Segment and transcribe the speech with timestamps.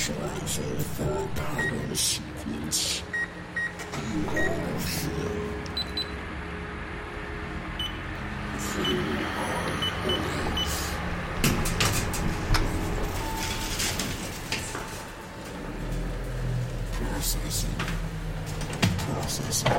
[0.00, 3.02] visualize the four pattern sequence
[4.14, 5.60] you have here.
[8.56, 8.96] Three
[9.44, 9.68] are
[10.06, 10.76] waves.
[16.92, 17.76] Processing.
[19.04, 19.72] Processing.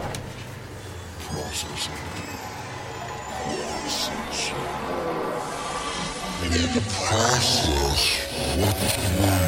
[1.19, 1.99] Processing.
[3.41, 4.61] Processing.
[7.07, 8.03] Process,
[8.57, 9.40] what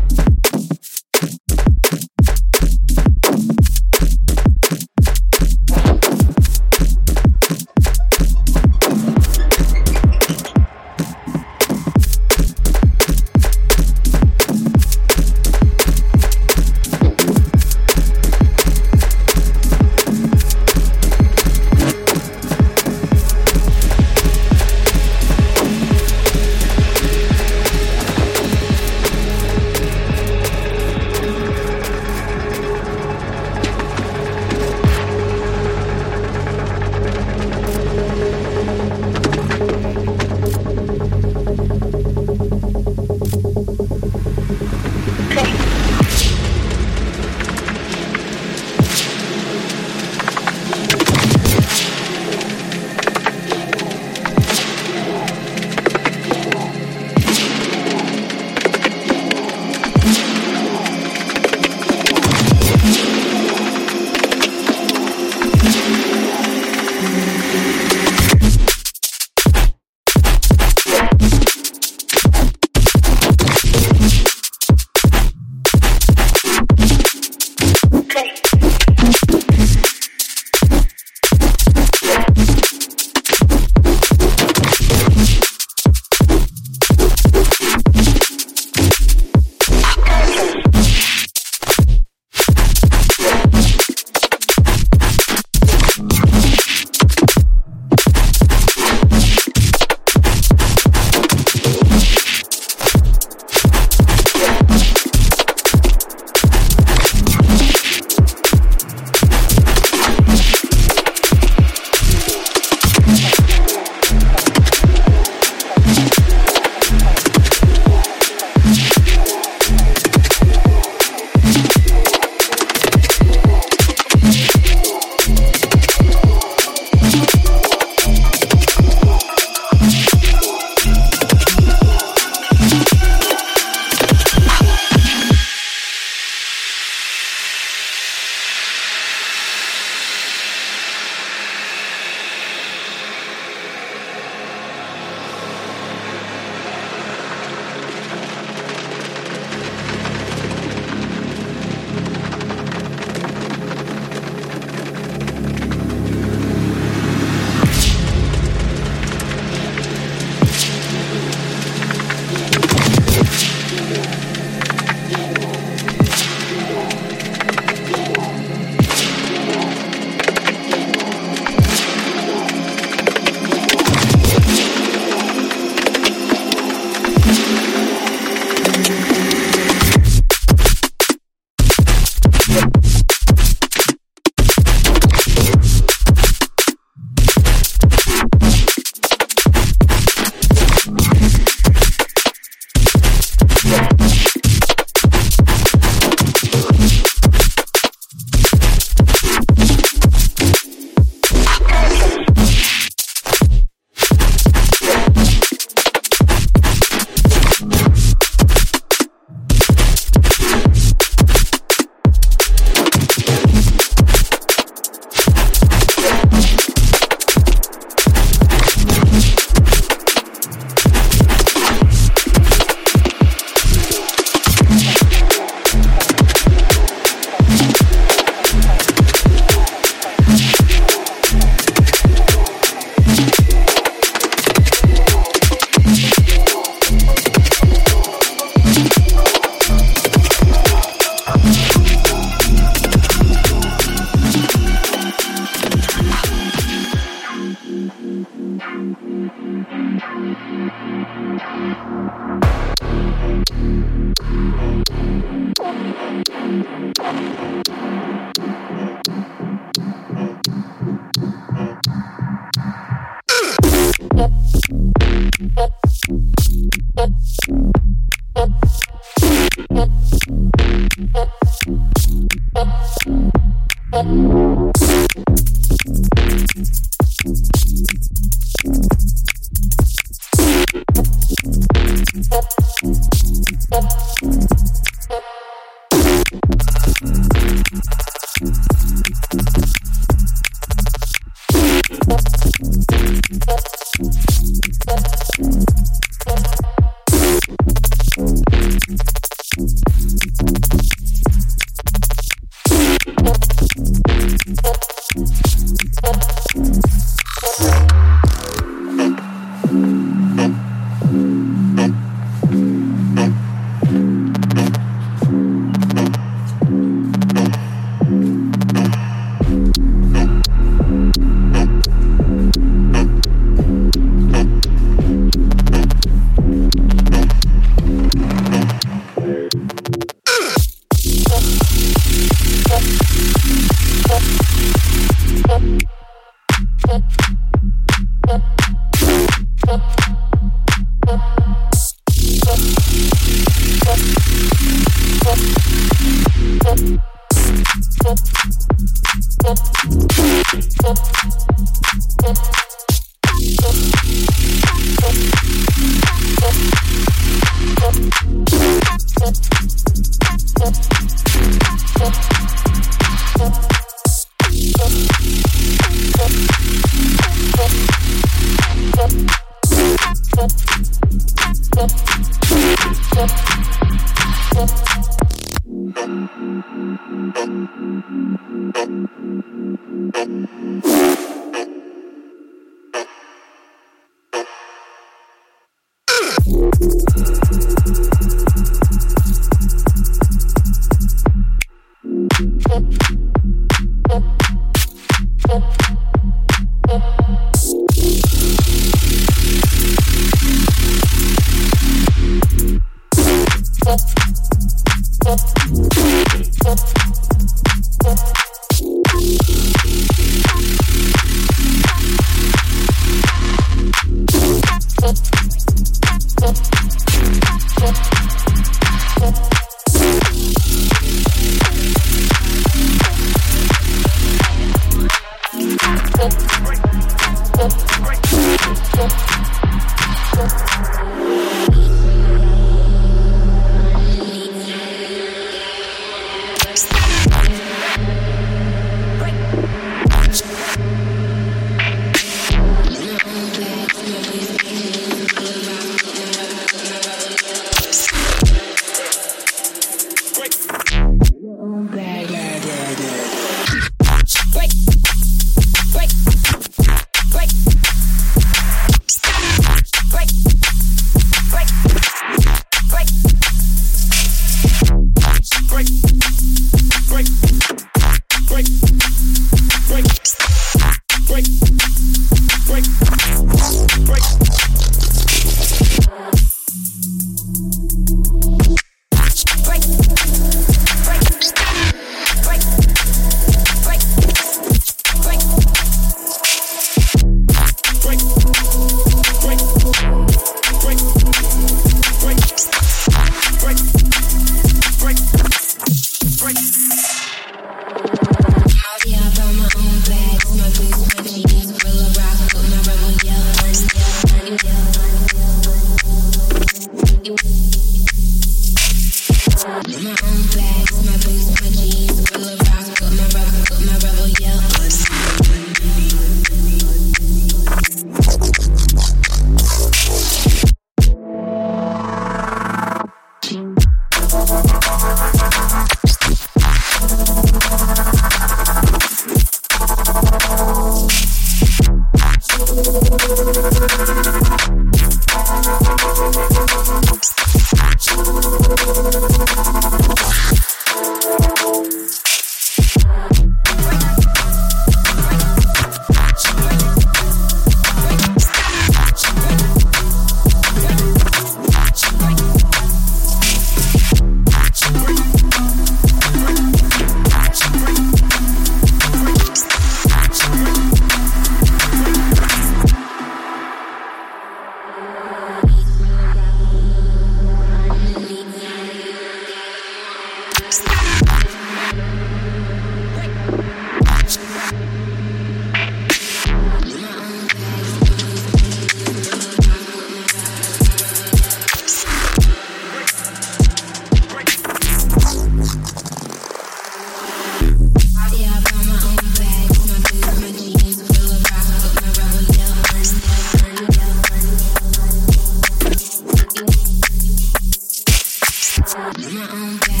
[598.93, 600.00] Yeah.